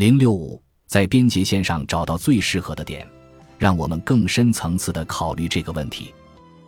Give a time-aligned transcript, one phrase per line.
[0.00, 3.06] 零六五，在边界线上找到最适合的点，
[3.58, 6.14] 让我们更深层次的考虑这个问题。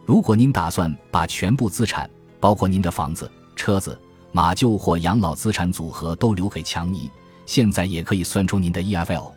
[0.05, 3.99] 如果您打算把全部资产，包括您的房子、车子、
[4.33, 7.11] 马厩或养老资产组合都留给强尼，
[7.47, 9.33] 现在也可以算出您的 EFL。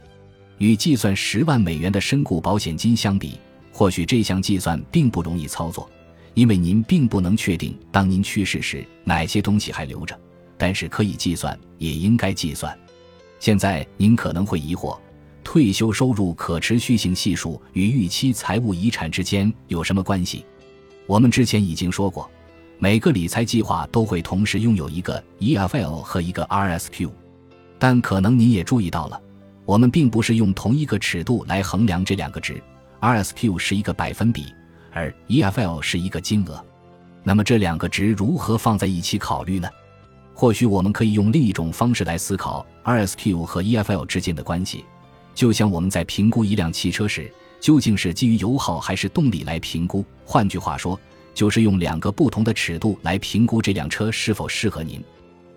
[0.58, 3.40] 与计算十万美元的身故保险金相比，
[3.72, 5.90] 或许这项计算并不容易操作，
[6.34, 10.20] 因为您并不能确定当您去世时哪些东西还留着。
[10.58, 12.78] 但是可以计算，也应该计算。
[13.40, 14.98] 现在您可能会疑惑，
[15.44, 20.46] 退休收入可持续性系数与预期财务遗产之间有什么关系？
[21.06, 22.30] 我们之前已经说过，
[22.80, 27.12] 每个理财计划都会同时拥有一个 EFL 和一个 RSQ，
[27.78, 29.22] 但可能您也注意到了。
[29.66, 32.62] 我们并不是用同一个尺度来衡量这两个值
[33.02, 34.46] ，RSQ 是一个百分比，
[34.92, 36.64] 而 EFL 是一个金额。
[37.24, 39.68] 那么这两个值如何放在一起考虑呢？
[40.36, 44.86] 或许我们可以用另一种方式来思考 RSQ 和 EFL 之间的关系，
[45.34, 50.06] 就像我们在评估一辆汽车时，究竟是基于油耗还是动力来评估。
[50.26, 51.00] 换句话说，
[51.34, 55.02] 就是用两个不同的尺度来评估这辆车是否适合您。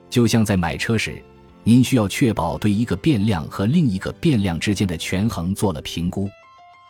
[0.09, 1.23] 就像在买车时。
[1.65, 6.27] 您需要确保对一个变量和另一个变量之间的权衡做了评估。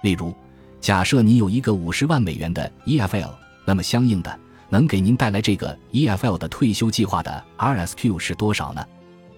[0.04, 0.32] 例如，
[0.80, 3.30] 假设你有一个五十万美元的 EFL，
[3.64, 4.38] 那么相应的
[4.68, 8.86] 能给您带来这个 EFL 的退休计划的 RSQ 是多少呢？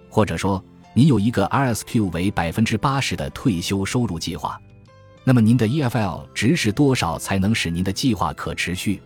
[0.08, 4.60] 或者说，您有一个 RSQ 为百分之八十的退休收入计划，
[5.22, 9.00] 那么您的 EFL 值是多少才能使您的计划可持续？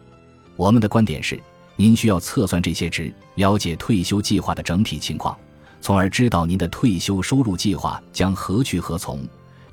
[0.57, 1.39] 我们的观点是，
[1.77, 5.37] 您需要测算这些值，了解退休计划的整体情况。
[5.81, 9.23] 从而知道您的退休收入计划将何去何从，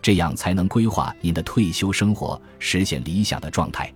[0.01, 3.89] 这样才能规划您的退休生活，实现理想的状态。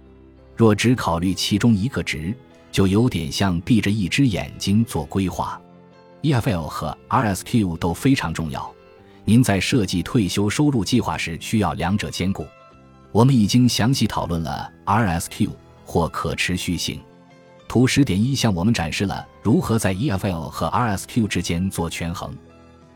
[0.56, 2.34] 若只考虑其中一个值，
[2.72, 5.60] 就有点像闭着一只眼睛做规划。
[6.22, 8.74] EFL 和 RSQ 都非常重要，
[9.26, 12.48] 您在设计退休收入计划时需要两者兼顾。
[13.12, 15.50] 我们已经详细讨论了 RSQ
[15.86, 17.00] 或可持续性。
[17.68, 22.36] 图十点一向我们展示了如何在 EFL 和 RSQ 之间做权衡。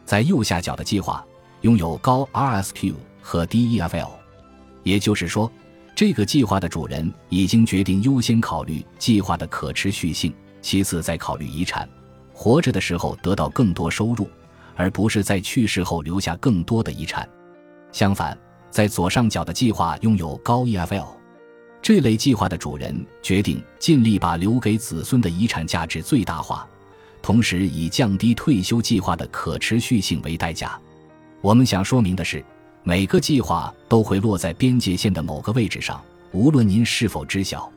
[0.06, 1.24] 在右下角的计划
[1.62, 4.10] 拥有高 RSQ 和低 EFL，
[4.84, 5.52] 也就是说，
[6.00, 11.90] 这个计划的主人已经决定优先考虑计划的可持续性，其次再考虑遗产，
[12.32, 14.26] 活着的时候得到更多收入，
[14.78, 17.28] 而不是在去世后留下更多的遗产。
[17.92, 18.40] 相反，
[18.72, 21.06] 在左上角的计划拥有高 EFL。
[21.82, 26.66] 这类计划的主人决定尽力把留给子孙的遗产价值最大化，
[27.22, 30.80] 同时以降低退休计划的可持续性为代价。
[31.42, 32.42] 我们想说明的是，
[32.84, 36.02] 每个计划都会落在边界线的某个位置上，
[36.32, 37.72] 无论您是否知晓。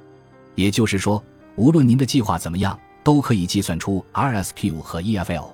[0.54, 1.22] 也就是说，
[1.56, 5.46] 无论您的计划怎么样，都可以计算出 RSQ 和 EFL。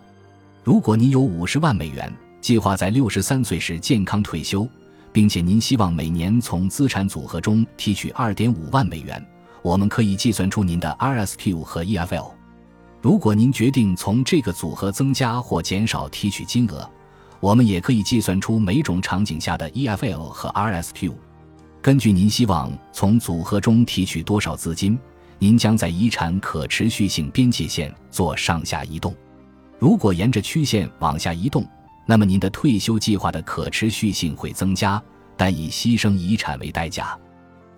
[0.64, 4.68] 如果您有五十万美元，计划在六十三岁时健康退休。
[5.10, 9.20] 并且您希望每年从资产组合中提取二点五万美元，
[9.62, 12.30] 我们可以计算出您的 RSQ 和 EFL。
[13.00, 16.88] 如果您决定从这个组合增加或减少提取金额，
[17.40, 21.12] 我们也可以计算出每种场景下的 EFL 和 RSQ。
[21.80, 24.98] 根据您希望从组合中提取多少资金，
[25.38, 29.14] 您将在遗产可持续性边界线做上下移动。
[29.78, 31.64] 如果沿着曲线往下移动，
[32.04, 35.00] 那么您的退休计划的可持续性会增加，
[35.36, 37.16] 但以牺牲遗产为代价。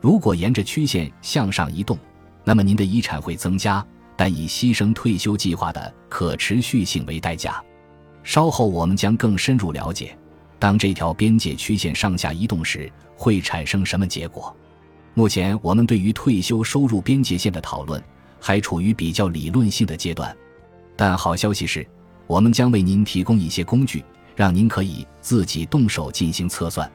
[0.01, 1.99] 如果沿着曲线向上移动，
[2.43, 7.63] 那么您的遗产会增加，但以牺牲退休计划的可持续性为代价。
[8.23, 10.17] 稍后我们将更深入了解，
[10.59, 14.55] 当这条边界曲线上下移动时会产生什么结果。
[15.15, 18.03] 目前我们对于退休收入边界线的讨论
[18.39, 20.37] 还处于比较理论性的阶段，
[20.97, 21.87] 但好消息是，
[22.27, 24.05] 我们将为您提供一些工具。
[24.37, 26.91] 让您可以自己动手进行测算，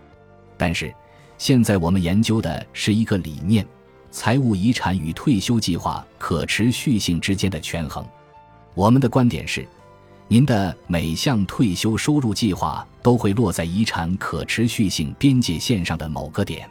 [0.58, 0.91] 但是
[1.38, 3.64] 现在我们研究的是一个理念：
[4.09, 8.03] 财务遗产与退休计划可持续性之间的权衡。
[8.74, 9.68] 我们的观点是，
[10.28, 16.67] 您的每项退休收入计划都会落在遗产可持续性边界线上的某个点，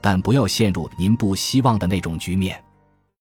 [0.00, 2.62] 但不要陷入您不希望的那种局面。